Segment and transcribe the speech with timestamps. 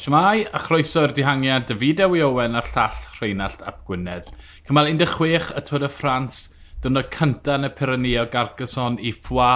[0.00, 4.30] Siamai a chroeso'r dihangiad David Ewi Owen a'r llall Rheinald Ap Gwynedd.
[4.64, 6.38] Cymal 16 y Tôr y Ffrans,
[6.80, 9.50] dyna cynta yn y Pyrenea o Gargason i ffwa.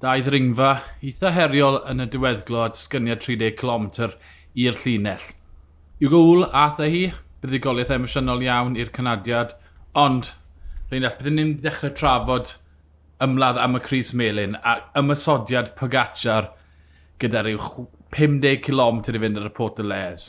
[0.00, 0.70] Dau ddringfa,
[1.04, 3.90] eitha heriol yn y diweddglo a disgyniad 30 km
[4.64, 5.28] i'r llinell.
[6.00, 7.04] Yw gwl ath e hi,
[7.44, 9.52] buddigoliaeth emosiynol iawn i'r Canadiad,
[9.92, 10.32] ond
[10.88, 12.54] Rheinald, byddwn ni'n dechrau trafod
[13.20, 16.54] ymladd am y Cris Melin a ymysodiad Pogacar
[17.20, 17.52] gyda'r
[18.16, 20.28] 50 km i fynd ar y Port de Les.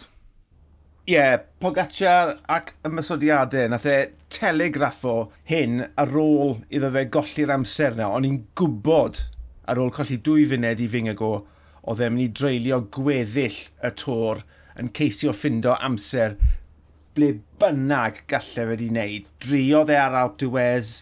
[1.09, 3.97] Ie, yeah, Pogacar ac ymysodiadau, nath e
[4.29, 9.23] telegraffo hyn ar ôl iddo fe golli'r amser na, ond i'n gwybod
[9.69, 11.31] ar ôl colli dwy funed i Fingago,
[11.89, 14.43] oedd e'n mynd i dreulio gweddill y tor
[14.79, 16.37] yn ceisio ffindo amser
[17.17, 19.33] ble bynnag gallai fe wedi wneud.
[19.41, 20.93] Driodd e ar Alp Dwez,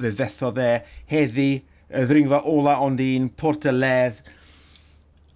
[0.00, 0.70] fe fethodd e
[1.10, 1.50] heddi,
[1.90, 4.22] y ddringfa ola ond un, Port y Ledd,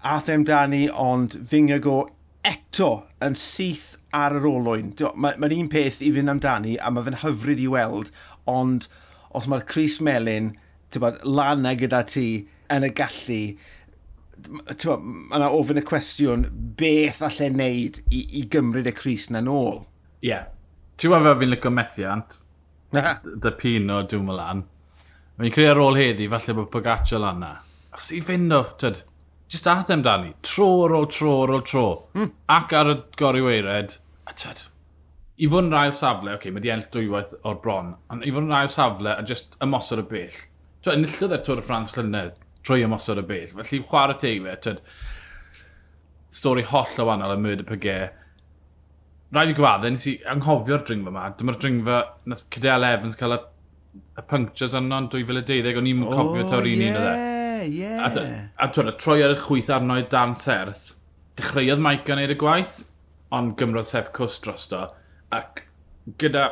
[0.05, 2.05] ath em dani, ond Fingago
[2.47, 2.91] eto
[3.25, 4.93] yn syth ar yr olwyn.
[4.97, 8.13] Mae'n ma un peth i fynd amdani, a mae fe'n hyfryd i weld,
[8.49, 8.89] ond
[9.37, 10.55] os mae'r Chris Melin,
[10.99, 12.29] bod, lan na gyda ti
[12.73, 13.43] yn y gallu,
[14.49, 16.47] mae yna ofyn y cwestiwn,
[16.79, 19.83] beth allai wneud i, i gymryd y Chris na nôl?
[20.23, 20.31] Ie.
[20.31, 20.49] Yeah.
[20.99, 22.41] Ti'n wafio fi'n lygo methiant?
[22.91, 24.65] Dy pino dwi'n mynd lan.
[25.39, 27.53] Mae'n creu ar ôl heddi, falle bod Pogaccio lan na.
[27.95, 29.05] Os i fynd o, tyd,
[29.49, 32.33] just ath e amdani, tro ar ôl tro ar ôl tro, mm.
[32.53, 33.97] ac ar y gori weired,
[34.29, 34.67] a tyd,
[35.39, 38.35] i fod yn rhaid safle, oce, okay, mae di enll dwywaith o'r bron, ond i
[38.35, 40.39] fod yn rhaid safle a just ymosod y bell.
[40.85, 44.57] Tyd, enillodd e Tôr y Ffrans llynedd trwy ymosod y bell, felly chwarae teg fe,
[44.69, 44.83] tyd,
[46.35, 48.11] stori holl o wannol y Murder Pygau,
[49.33, 51.25] rhaid i gwadde, nes i anghofio'r dringfa yma.
[51.41, 53.41] Dyma'r dringfa nath Cadell Evans cael y,
[53.97, 56.93] y punctures yno yn 2012, o'n i'n cofio oh, tawr un yeah.
[56.93, 57.28] un o dde.
[57.99, 58.11] A,
[58.63, 60.93] a twyd, troi ar y chwyth arno i dan serth,
[61.39, 62.77] dechreuodd Mike yn neud y gwaith,
[63.35, 64.85] ond gymrodd Seb Cws drosto.
[65.35, 65.65] Ac
[66.23, 66.45] gyda,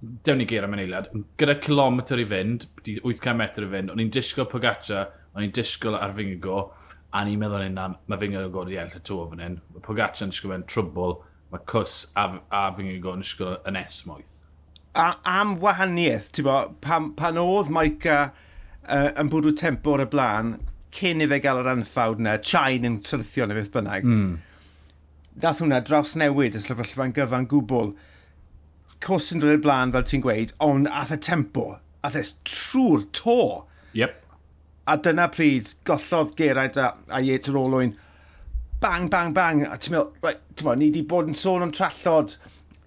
[0.00, 4.14] dewn ni geir am yn gyda kilometr i fynd, 800 metr i fynd, o'n i'n
[4.16, 5.04] disgwyl Pogaccia,
[5.36, 6.64] o'n i'n disgwyl ar Fingago,
[7.12, 9.60] a ni'n meddwl yna, mae Fingago wedi godi enll y to fan hyn.
[9.74, 11.16] Mae Pogaccia yn disgwyl yn trwbl,
[11.52, 14.38] mae Cws a, a Fingo yn disgwyl yn esmwyth.
[14.96, 18.20] A, am wahaniaeth, ti'n bo, pan, pan oedd Maica...
[18.30, 18.52] Uh
[18.88, 20.56] uh, yn bwrw tempo o'r y blaen,
[20.96, 24.06] cyn i fe gael yr anffawd na, Chain yn syrthio neu beth bynnag.
[24.06, 24.36] Mm.
[25.36, 27.92] Dath hwnna draws newid y sefyllfa'n gyfan gwbl.
[29.04, 31.66] Cws yn dod i'r blaen, fel ti'n gweud, ond ath y tempo,
[32.06, 33.40] ath e trwy'r to.
[33.98, 34.16] Yep.
[34.88, 37.96] A dyna pryd, gollodd Geraint a, a Iet yr Olwyn,
[38.80, 41.72] bang, bang, bang, a ti'n meddwl, right, ti'n meddwl, ni wedi bod yn sôn am
[41.74, 42.36] trallod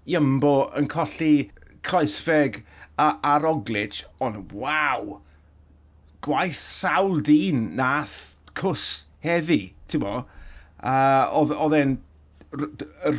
[0.09, 1.49] Iambo yn colli
[1.85, 2.63] Croesfeg
[2.97, 5.19] a, a Roglic, ond waw,
[6.25, 8.85] gwaith sawl dyn nath cws
[9.23, 10.21] heddi, ti'n bo?
[10.79, 11.97] Uh, oedd e'n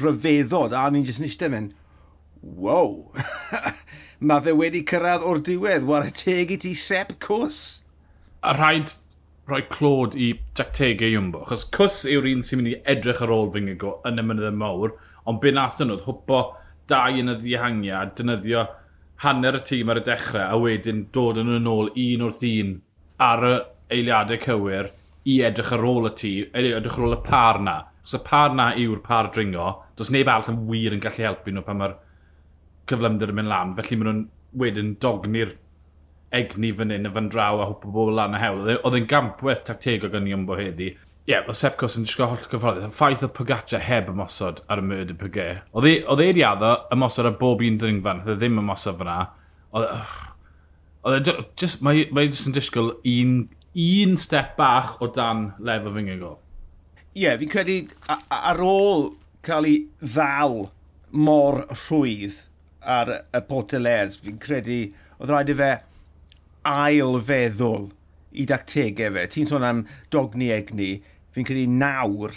[0.00, 1.77] ryfeddod, a ni'n jyst nisdau mynd,
[2.41, 3.12] wow,
[4.27, 7.61] mae fe wedi cyrraedd o'r diwedd, war y teg i ti sep cws.
[8.44, 8.93] A rhaid
[9.50, 13.22] rhoi clod i tactegau e i ymbo, achos cws yw'r un sy'n mynd i edrych
[13.25, 14.94] ar ôl fy ngygo yn y mynydd mawr,
[15.28, 16.43] ond be nath nhw, hwpo
[16.91, 18.67] dau yn y ddihangiad, dynyddio
[19.25, 22.78] hanner y tîm ar y dechrau, a wedyn dod yn ôl un wrth un
[23.20, 23.54] ar y
[23.97, 24.91] eiliadau cywir
[25.28, 27.76] i edrych ar ôl y tŷ, edrych ar ôl y par na.
[28.04, 31.53] Os y par na yw'r par dringo, does neb all yn wir yn gallu helpu
[31.53, 31.98] nhw pan mae'r
[32.91, 33.75] cyflymder yn mynd lan.
[33.76, 34.22] Felly maen nhw'n
[34.62, 35.53] wedyn dogni'r
[36.41, 38.64] egni fan hyn y fan draw a hwpa bobl lan y hewl.
[38.78, 40.94] Oedd e- e'n gampwaith tactegol gan Iombo heddi.
[40.94, 42.88] Ie, yeah, oedd Sepkos yn disgo holl gyfforddus.
[42.88, 45.60] Y ffaith oedd Pogaccia heb ymosod ar y murder Pygau.
[45.76, 49.19] Oedd e wedi e addo ymosod ar bob un dringfan, oedd e ddim ymosod fyna.
[49.76, 49.91] Oedd
[51.00, 53.37] Oedd e just, mae, mae just yn disgwyl un,
[53.72, 56.37] un step bach o dan lefel fy nghyngor.
[57.15, 57.77] Ie, yeah, fi'n credu
[58.37, 59.06] ar ôl
[59.47, 60.66] cael ei ddal
[61.16, 62.37] mor rhwydd
[62.84, 64.83] ar y poteler, fi'n credu
[65.16, 65.71] oedd rhaid i fe
[66.69, 67.88] ail feddwl
[68.37, 69.26] i dactegau fe.
[69.32, 69.82] Ti'n sôn am
[70.12, 70.93] dogni egni,
[71.32, 72.37] fi'n credu nawr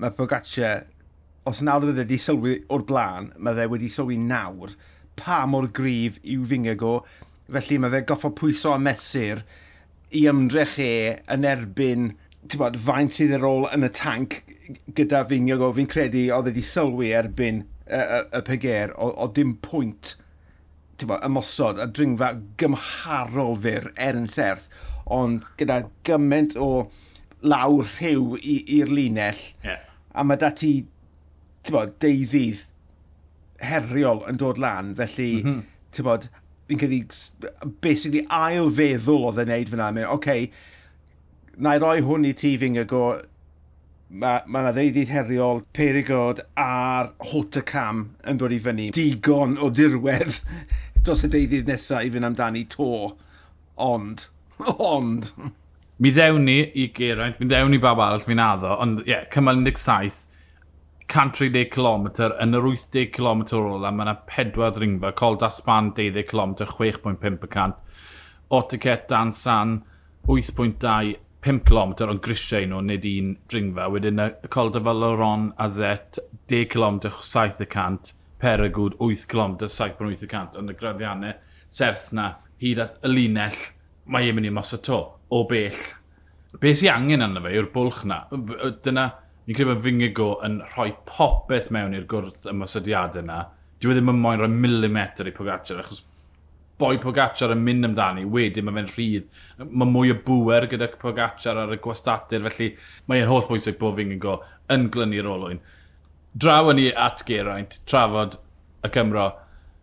[0.00, 0.78] mae Pogaccia,
[1.44, 4.72] os nawr oedd wedi sylwi o'r blaen, mae fe wedi sylwi nawr
[5.18, 7.00] pa mor gryf yw Fingago.
[7.02, 9.42] go Felly mae fe goffo pwyso a mesur
[10.12, 10.92] i ymdrech e
[11.34, 12.12] yn erbyn
[12.56, 14.40] bod, faint sydd ar ôl yn y tank
[14.96, 19.28] gyda Finiog o fi'n credu oedd wedi sylwi erbyn y, y, y peger o, o
[19.32, 20.14] dim pwynt
[21.04, 24.68] bod, ymosod a dringfa gymharol fyr er yn serth
[25.18, 26.88] ond gyda gymaint o
[27.46, 29.84] lawr rhyw i'r linell yeah.
[30.12, 30.72] a mae dati
[31.68, 32.64] bod, deuddydd
[33.68, 36.04] heriol yn dod lan felly mm -hmm.
[36.06, 36.28] bod,
[36.68, 37.00] fi'n credu,
[37.84, 39.88] basically ail feddwl oedd e'n neud fyna.
[40.04, 40.46] Oce, okay,
[41.58, 43.04] na i roi hwn i ti fi'n go,
[44.08, 48.90] mae ma yna ddeudydd heriol, perigod a'r hota cam yn dod i fyny.
[48.96, 50.40] Digon o dirwedd
[51.04, 52.92] dros y deudydd nesaf i fynd amdani to.
[53.78, 54.28] Ond,
[54.76, 55.32] ond...
[55.98, 59.24] Mi ddewn ni i Geraint, mi ddewn ni bab arall fi'n addo, ond ie, yeah,
[59.34, 60.37] cymal 17,
[61.08, 66.26] 130 km yn yr 80 km ôl a mae yna pedwar ringfa, col dasban 12
[66.28, 67.78] km, 6.5%,
[68.52, 69.78] Otiquet Dan San
[70.28, 73.88] 8.2, 5 km ond grisiau nhw, nid un dringfa.
[73.92, 76.20] Wedyn y col dyfaloron a zet
[76.52, 80.58] 10 km, 7%, Peragwd 8 km, 7.8%.
[80.60, 81.38] Ond y graddiannau
[81.68, 83.56] serth na hyd at y linell,
[84.08, 85.00] mae e'n mynd i mos o to,
[85.32, 85.80] o bell.
[86.60, 88.22] Be sy'n angen yna fe yw'r bwlch na?
[88.84, 89.08] Dyna
[89.48, 93.38] Ni'n credu bod Fingigo yn rhoi popeth mewn i'r gwrth y ymwysodiadau yna.
[93.80, 96.02] Dwi e ddim yn moyn rhoi milimetr i Pogacar, achos
[96.76, 99.40] boi Pogacar yn mynd amdani, wedyn mae fe'n rhydd.
[99.64, 102.68] Mae mwy o bwer gyda Pogacar ar y gwastadur, felly
[103.08, 104.36] mae'n holl bwysig bod Fingigo
[104.68, 105.64] yn glynu'r olwyn.
[106.36, 108.36] Draw ni at Geraint, trafod
[108.84, 109.30] y Cymro.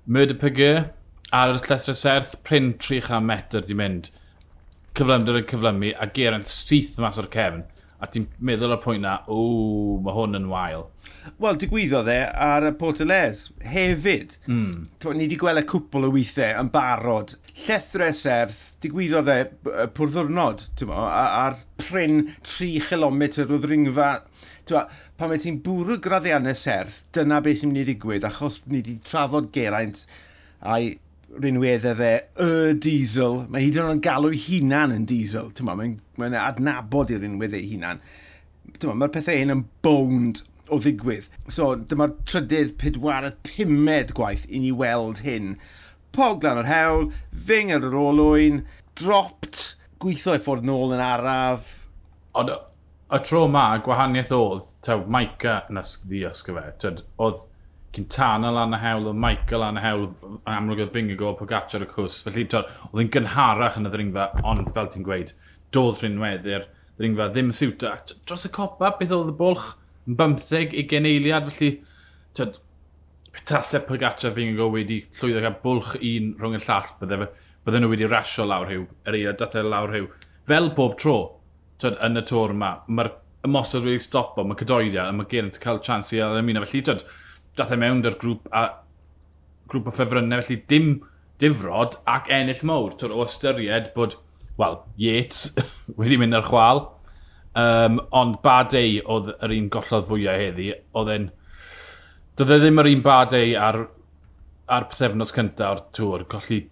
[0.05, 0.91] Murder Pygir,
[1.33, 4.13] ar y llethra serth, pryn 300 metr di mynd.
[4.93, 7.71] Cyflymder yn cyflymu, a Geraint syth mas o'r cefn
[8.05, 10.85] a ti'n meddwl o'r pwynt na, o, mae hwn yn wael.
[11.41, 14.37] Wel, digwyddodd e ar y Port Les hefyd.
[14.45, 14.83] Mm.
[15.01, 17.35] Twa, ni wedi gweld y cwpl o weithiau yn barod.
[17.55, 19.39] Llethre serth, digwyddodd e
[19.97, 24.11] pwrddwrnod, mo, ar pryn 3 km o ddringfa.
[24.69, 24.85] Twa,
[25.17, 28.99] pan mae ti'n bwrw graddiannau serth, dyna beth sy'n mynd i ddigwydd, achos ni wedi
[29.05, 30.05] trafod geraint
[30.65, 30.95] a'i
[31.41, 32.11] rinweddau fe,
[32.41, 37.23] y diesel, mae hyd yn oed yn galw hunan yn diesel, mae'n mae adnabod i'r
[37.25, 38.03] rinweddau hunan.
[38.85, 41.27] Mae'r pethau hyn yn boned o ddigwydd.
[41.51, 45.55] So, dyma'r trydydd, pedwaredd, pumed gwaith i ni weld hyn.
[46.15, 47.09] Pog lan o'r hewl,
[47.47, 48.63] fyng ar yr olwyn,
[48.97, 51.67] dropped, gweithio i ffordd nôl yn araf.
[52.35, 57.45] Ond y tro ma, gwahaniaeth oedd, taw, Maica yn ysgdi ysgyfe, e oedd
[57.95, 60.05] Cintana lan y hewl, oedd Michael lan y hewl,
[60.51, 62.19] amlwg oedd fyng y Fingigo, Pogacar y cws.
[62.25, 65.31] Felly, oedd hi'n gynharach yn y ddringfa, ond fel ti'n gweud,
[65.75, 66.67] doedd rhinweddi'r
[66.99, 67.93] ddringfa ddim yn siwto.
[68.27, 69.71] Dros y copa, beth oedd y bwlch
[70.05, 71.71] yn bymtheg i geneiliad, felly,
[72.35, 72.59] tyd,
[73.35, 77.29] petallai Pogacar fyng y Fingigo wedi llwyddo gael bwlch un rhwng y llall, bydde
[77.65, 80.09] bydde nhw wedi rasio lawr rhyw, yr eiliad dathau e lawr rhyw.
[80.45, 81.15] Fel bob tro,
[81.81, 83.15] tyd, yn y tor yma, mae'r
[83.47, 86.61] ymosod wedi stopo, mae cydoeddiad, a mae Geraint yn cael chans i ymuno.
[86.65, 87.01] Felly, tyd,
[87.57, 88.65] dath e mewn dy'r grŵp a
[89.71, 90.89] grŵp o ffefrynnau, felly dim
[91.41, 92.93] difrod ac ennill mowr.
[92.95, 94.17] Twyd o ystyried bod,
[94.59, 95.55] wel, Yates
[95.99, 96.83] wedi mynd ar chwal,
[97.59, 101.27] um, ond Badei oedd yr un gollodd fwyaf heddi, oedd e'n...
[102.35, 103.81] Doedd e ddim yr un Badei ar,
[104.67, 106.65] ar pethefnos cyntaf o'r tŵr, colli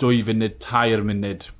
[0.00, 1.50] dwy funud, tair munud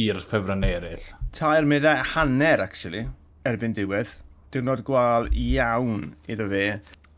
[0.00, 1.10] i'r ffefrynnau eraill.
[1.36, 3.06] Tair munud a hanner, actually,
[3.48, 4.16] erbyn diwedd.
[4.52, 6.64] Diwrnod gwael iawn iddo fe.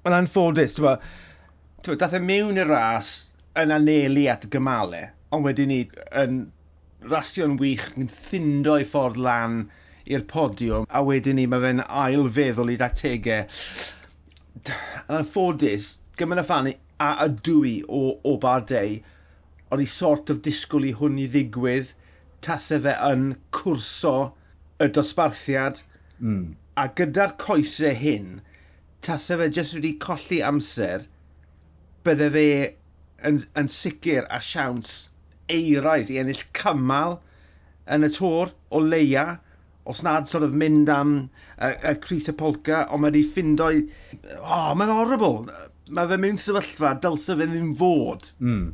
[0.05, 1.05] Mae'n anffodus, ti'n bod,
[1.97, 3.11] dath e mewn i'r ras
[3.57, 5.79] yn anelu at gymalau, ond wedyn ni
[6.21, 6.43] yn
[7.09, 9.63] rasio'n wych yn thyndo i ffordd lan
[10.05, 13.49] i'r podiwm, a wedyn ni mae fe'n ail feddwl i dategau.
[14.65, 15.91] Yn anffodus,
[16.21, 18.99] gymaint y fan a y i o, o bardau,
[19.73, 21.97] o'n i sort of disgwyl i hwn i ddigwydd,
[22.45, 24.17] tasau fe yn cwrso
[24.85, 25.81] y dosbarthiad,
[26.21, 26.45] mm.
[26.77, 28.43] a gyda'r coesau hyn,
[29.05, 31.07] tasau fe jyst wedi colli amser,
[32.05, 32.47] bydde fe
[33.29, 35.09] yn, yn sicr a siawns
[35.53, 37.19] eiraidd i ennill cymal
[37.95, 39.27] yn y tor o leia,
[39.85, 41.15] os nad sort of mynd am
[41.59, 43.85] y, y Cris y Polca, ond mae wedi ffindo i...
[44.41, 45.45] Oh, mae'n horrible.
[45.93, 48.31] Mae fe mewn sefyllfa, dylse fe ddim fod.
[48.41, 48.71] Mm.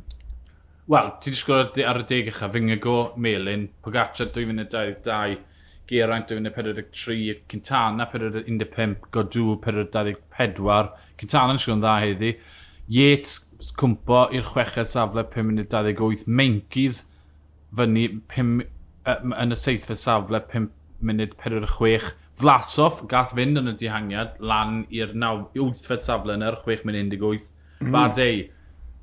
[0.91, 5.37] Wel, ti'n sgwrdd ar y deg eich a Fingago, Melin, Pogacar 2022,
[5.91, 12.29] Geraint yn y 43, Cintana 45, Godw 24, Cintana yn siŵn dda heddi.
[12.91, 17.03] Yates cwmpo i'r chweched safle 5 munud 28, Menkis
[17.75, 18.63] fyny 5,
[19.43, 20.71] yn y seithfed safle 5
[21.03, 27.11] munud 46, Vlasov gath fynd yn y dihangiad lan i'r 8fed safle yr 6 munud
[27.19, 27.51] 18,
[27.83, 27.91] mm.
[27.93, 28.45] Badei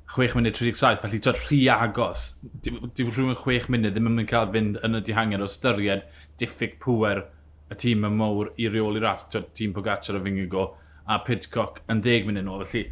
[0.09, 2.23] 6 munud 37, felly tyd rhy agos.
[2.65, 6.07] Dyw rhywun 6 munud ddim yn mynd cael fynd yn y dihangiad o styried
[6.41, 7.27] diffyg pwer
[7.69, 10.65] y tîm y mowr i reol i'r ras, tyd tîm Pogacar o Fingigo
[11.05, 12.65] a Pidcock yn 10 munud nôl.
[12.65, 12.87] Felly,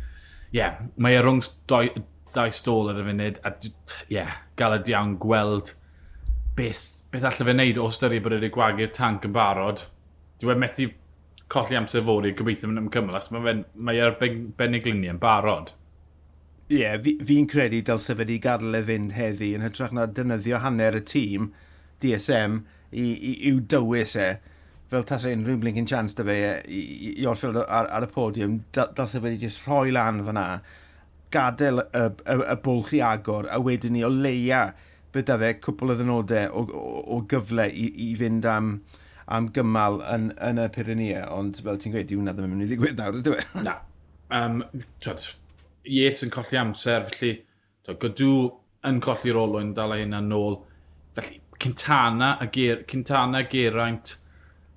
[0.52, 3.74] ie, yeah, mae e rhwng dau stôl ar y funud a ie,
[4.14, 5.74] yeah, galed iawn gweld
[6.58, 9.88] beth, beth allai fe wneud o styried bod wedi gwagu'r tank yn barod.
[10.38, 10.88] Dwi wedi methu
[11.50, 15.74] colli amser fod i gobeithio yn ymcymlach, mae e'r beniglunia yn barod.
[16.68, 20.04] Ie, yeah, fi'n fi credu dylse fe wedi gadael e fynd heddi yn hytrach na
[20.12, 21.46] dynyddio hanner y tîm,
[22.04, 22.58] DSM,
[22.92, 24.26] i, i, i'w dywys e.
[24.92, 28.04] Fel tas e unrhyw blinkin chance da fe e, i, i, i orffield ar, ar,
[28.04, 30.46] y podium, dylse fe di just rhoi lan fyna,
[31.32, 34.66] gadael y, y, y bwlch i agor, a wedyn ni o leia
[35.16, 38.76] byda fe cwpl o ddynodau o, o, o gyfle i, i fynd am
[39.28, 42.72] am gymal yn, yn y Pyrenea, ond fel ti'n gweud, diwna ddim yn mynd i
[42.74, 43.44] ddigwydd nawr, ydw e?
[43.64, 43.80] Na.
[44.36, 44.62] Um,
[45.04, 45.24] twad,
[45.88, 47.34] Ies yn colli amser, felly
[47.88, 48.32] Godw
[48.88, 50.60] yn colli'r olwyn, dal ei hynna nôl.
[51.16, 54.18] Felly Cintana a, Ger Cintana a Geraint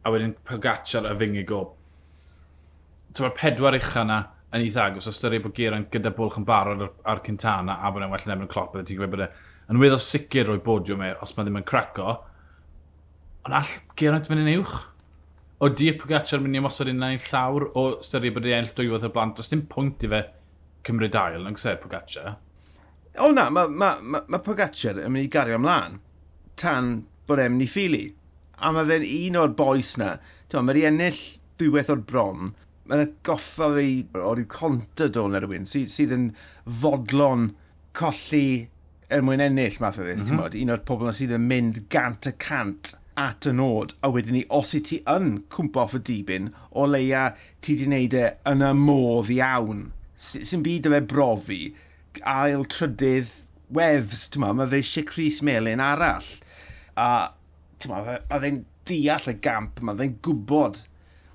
[0.05, 1.61] a wedyn Pogacar a Fingigo.
[3.13, 4.21] So mae'r pedwar ucha yna
[4.55, 5.09] yn eitha agos.
[5.11, 8.27] Os dyri bod Geraint gyda bwlch yn barod ar, ar Cintana a bod e'n well
[8.27, 9.31] yn efo'n clop bydde ti'n gwybod bod e
[9.71, 12.17] yn wedd sicr o'i bodio me os mae ddim yn craco.
[13.47, 14.79] Ond all Geraint fynd yn uwch?
[15.61, 18.89] O di Pogacar mynd i ymosod unna i'n llawr o styri bod e e'n dwy
[18.95, 19.37] fath o blant.
[19.37, 20.25] Does dim pwynt i fe
[20.87, 22.37] cymryd ail, yn gysau Pogacar.
[23.21, 25.99] O na, mae ma, ma, ma Pogacar yn mynd i gario ymlaen
[26.61, 28.07] tan bod e'n mynd i ffili.
[28.61, 30.17] A mae fe'n un o'r boes na.
[30.53, 31.23] Mae wedi ennill
[31.61, 32.53] dwywaith o'r bron.
[32.91, 36.31] Mae'n goffa fi o'r ryw contadol na rhywun sydd, sydd yn
[36.83, 37.53] fodlon
[37.97, 38.69] colli
[39.11, 40.59] er mwyn ennill math o beth, mm -hmm.
[40.63, 44.45] un o'r pobl sydd yn mynd gant y cant at y nod, a wedyn ni,
[44.49, 48.65] os i ti yn cwmpa off y dibyn, o leia ti di wneud e yn
[48.65, 49.89] y modd iawn
[50.21, 51.61] sy'n byd y fe brofi,
[52.29, 53.33] ail trydydd
[53.73, 56.29] wefs, ti'n ma, mae fe eisiau Chris Melin arall.
[57.01, 57.33] A,
[57.81, 60.85] ti'n ma, mae fe'n deall y gamp, mae fe'n gwybod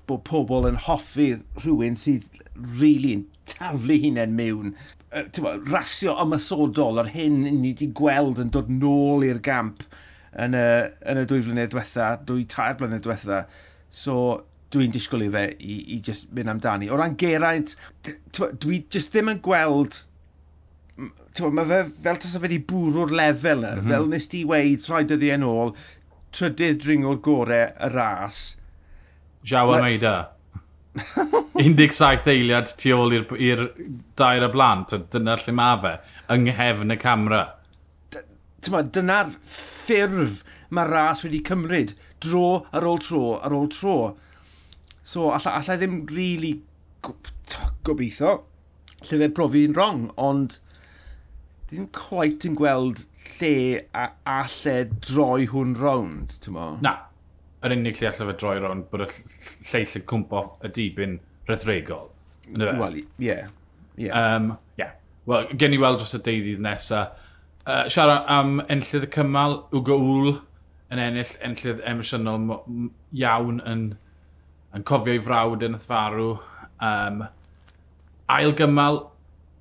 [0.06, 1.32] bod pobl yn hoffi
[1.64, 4.74] rhywun sydd really yn taflu hunain mewn.
[5.42, 9.86] Ma, rasio ymasodol ar hyn ni wedi gweld yn dod nôl i'r gamp
[10.36, 10.66] yn y,
[11.08, 13.46] yn y dwy flynedd diwetha, dwy tair blynedd diwetha.
[13.90, 14.44] So,
[14.74, 16.90] dwi'n disgwyl i fe i, i just mynd amdani.
[16.90, 17.76] O ran Geraint,
[18.34, 20.02] dwi just ddim yn gweld...
[20.96, 23.90] Mae fe fel tas o fe wedi bwrw'r lefel yna, mm -hmm.
[23.92, 25.74] fel nes ti weid rhai dyddi yn ôl,
[26.32, 28.38] trydydd dringo'r gorau y ras.
[29.46, 29.82] Jawa Ma...
[29.84, 30.14] Meida.
[31.56, 33.62] 17 eiliad tu ôl i'r
[34.16, 35.92] dair y blant, dyna lle mae fe,
[36.32, 37.42] yng nghefn y camera.
[38.66, 40.40] Dyna'r ffurf
[40.74, 41.94] mae ras wedi cymryd
[42.24, 43.96] dro ar ôl tro ar ôl tro.
[45.06, 46.56] So, allai, alla ddim really
[47.86, 48.30] gobeithio
[49.06, 50.56] lle fe brofi'n wrong, ond
[51.70, 53.04] ddim quite yn gweld
[53.36, 54.40] lle a, a
[55.06, 56.72] droi hwn rownd, ti'n mo?
[56.82, 56.96] Na,
[57.62, 59.08] yr unig lle allai fe droi rownd bod y
[59.70, 62.10] lleill yn cwmpo y dibyn rhythregol.
[62.56, 63.04] Wel, ie.
[63.22, 63.52] Yeah.
[63.96, 64.96] Yeah.
[65.26, 67.14] Wel, gen i weld dros y deuddydd nesaf.
[67.66, 70.36] Uh, siarad am enllydd y cymal, Ugo Wl,
[70.94, 72.50] yn ennill enllydd emosiynol
[73.18, 73.86] iawn yn
[74.74, 76.30] yn cofio ei frawd yn y ythfarw.
[76.82, 77.22] Um,
[78.32, 79.04] ail gymal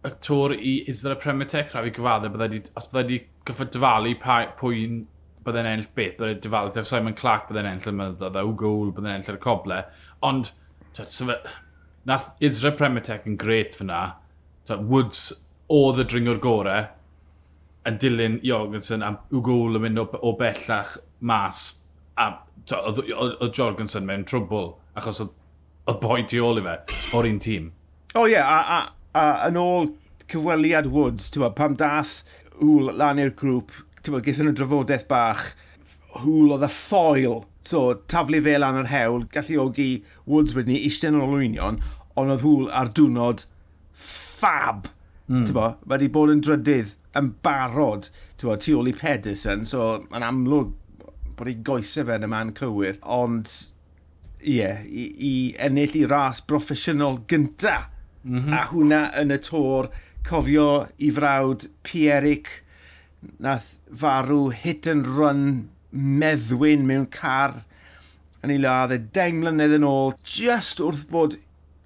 [0.06, 4.16] y tŵr i Isra Premier Tech, rhaid i gyfaddau, byddai os byddai wedi gyffod dyfalu
[4.22, 5.00] pwy'n
[5.46, 9.20] byddai'n ennill beth, byddai'n dyfalu, tef Simon Clark byddai'n ennill y mynyddodd, a Wgowl byddai'n
[9.20, 9.82] ennill y coble,
[10.26, 10.52] ond
[12.06, 14.04] nath Isra Premier Tech yn gret fyna,
[14.70, 15.28] Woods
[15.74, 16.88] oedd y dringwr gorau,
[17.86, 21.68] yn dilyn Jorgensen a Wgowl yn mynd o, o bellach mas
[22.18, 22.32] a
[22.74, 25.34] oedd Jorgensen mewn trwbl achos oedd,
[25.90, 26.76] oedd boi tu ôl i fe,
[27.18, 27.70] o'r un tîm.
[28.16, 29.92] O oh, ie, yeah, a, a, a, yn ôl
[30.32, 32.22] cyfweliad Woods, ti'n pam dath
[32.62, 35.50] hwl lan i'r grŵp, ti'n gwybod, nhw drafodaeth bach,
[36.22, 39.90] hwl oedd y ffoil, so taflu fe lan yr hewl, galluogi
[40.30, 41.82] Woods wedyn ni eistedd yn olwynion,
[42.16, 43.46] ond oedd hwl ar diwrnod
[43.92, 44.88] ffab,
[45.28, 45.44] mm.
[45.44, 48.10] ti'n bod, wedi bod yn drydydd yn barod,
[48.40, 50.74] ti'n bod, tu ôl i Pedersen, so mae'n amlwg
[51.36, 53.52] bod ei goesau fe yn y man cywir, ond
[54.42, 55.34] ie, i, i
[55.68, 57.90] ennill i ras broffesiynol gynta.
[58.24, 58.54] Mm -hmm.
[58.58, 59.92] A hwnna yn y tor,
[60.26, 62.50] cofio i frawd Pieric,
[63.40, 67.62] nath farw hit and run meddwyn mewn car
[68.46, 71.38] yn ei ladd e deng mlynedd yn ôl, just wrth bod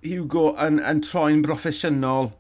[0.04, 2.32] Hugo yn, yn troi'n broffesiynol.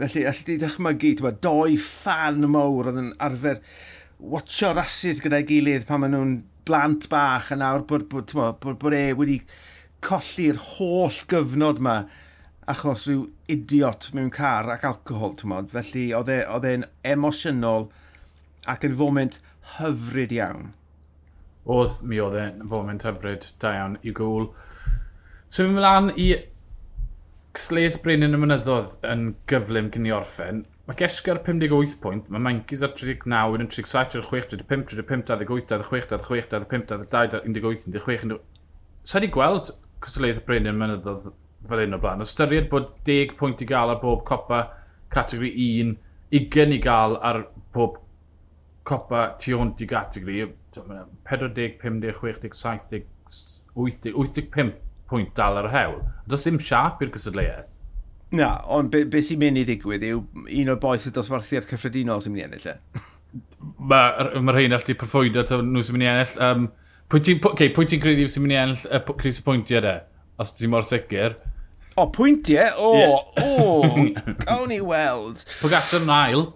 [0.00, 3.60] Felly, allai di ddechmygu, ti'n doi fan mawr oedd yn arfer
[4.22, 6.34] watcho rasys gyda'i gilydd pan maen nhw'n
[6.68, 9.38] blant bach a nawr bod, bod, bod, bod, bod e wedi
[10.02, 11.96] colli'r holl gyfnod yma
[12.72, 15.72] achos rhyw idiot mewn car ac alcohol, ti'n modd.
[15.74, 17.88] Felly e, oedd e'n emosiynol
[18.70, 19.40] ac yn foment
[19.76, 20.70] hyfryd iawn.
[21.66, 24.50] Oedd mi oedd e'n foment hyfryd da iawn i gwl.
[25.48, 26.30] So, mi mlaen i
[27.58, 30.62] Sledd Brenin y Mynyddodd yn gyflym cyn i orffen.
[30.88, 37.04] Mae Gesgar 58 pwynt, mae Mankis ar 39, yn 37, 36, 35, 35, 26, 25,
[37.06, 38.40] 25, 18, 16.
[39.06, 39.70] Sa'n i gweld
[40.02, 41.28] cwsleith y Brenin mynyddodd
[41.70, 42.24] fel un o blaen.
[42.26, 44.62] Ystyried bod 10 pwynt i gael ar bob copa
[45.14, 45.92] categori 1,
[46.34, 47.44] 20 i gael ar
[47.76, 48.00] bob
[48.82, 53.06] copa tu hwnt i gategori, 40, 50, 60, 70,
[53.76, 54.74] 80, 85
[55.12, 56.02] pwynt dal ar y hewl.
[56.26, 57.78] Does ddim siap i'r cystadleuaeth.
[58.32, 60.20] Na, ond beth be sy'n mynd i ddigwydd yw
[60.62, 62.76] un o'r boes y dosbarthiad cyffredinol sy'n mynd i ennill e?
[63.90, 66.34] Mae ma rhain allu perfwydo to nhw sy'n mynd i ennill.
[66.46, 66.68] Um,
[67.12, 69.96] pwy ti'n okay, ti credu sy'n mynd i ennill y uh, Chris pwyntiau de?
[70.40, 71.36] Os ti'n mor sicr.
[71.92, 72.72] O, pwyntiau?
[72.80, 73.44] O, yeah.
[73.44, 75.44] o, gawn ni weld.
[75.60, 76.46] Pwgatar yn ail.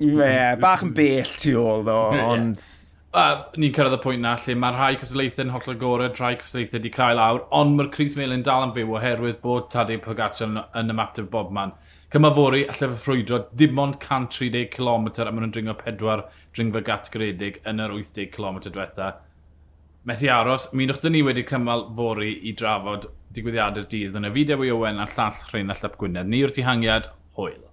[0.00, 2.56] Ie, yeah, bach yn bell tu ôl ddo, ond...
[2.56, 2.78] Yeah
[3.12, 6.92] uh, ni'n cyrraedd y pwynt na lle mae'r rhai cysleithau'n holl agored, rhai cysleithau wedi
[6.94, 10.94] cael awr, ond mae'r Cris Melin dal yn fyw oherwydd bod Tadei Pogacar yn, yn
[10.94, 11.74] ymateb bobman.
[12.12, 17.60] Cymafori, allai fy ffrwydro, dim ond 130 km a maen nhw'n dringo pedwar dringfa gatgredig
[17.68, 19.10] yn yr 80 km diwetha.
[20.08, 24.32] Methu aros, mi wnwch dyn ni wedi cymal fori i drafod digwyddiadau'r dydd yn y
[24.34, 26.28] fideo i Owen a'r llall Rhain a Llap Gwynedd.
[26.28, 27.71] Ni yw'r tihangiad, hwyl.